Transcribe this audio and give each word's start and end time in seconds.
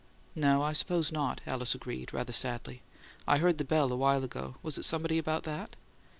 "No, 0.33 0.63
I 0.63 0.73
suppose 0.73 1.11
not," 1.11 1.41
Alice 1.45 1.75
agreed, 1.75 2.11
rather 2.11 2.33
sadly. 2.33 2.81
"I 3.27 3.37
heard 3.37 3.59
the 3.59 3.63
bell 3.63 3.91
awhile 3.91 4.23
ago. 4.23 4.55
Was 4.63 4.79
it 4.79 4.83
somebody 4.83 5.19
about 5.19 5.43
that?" 5.43 5.75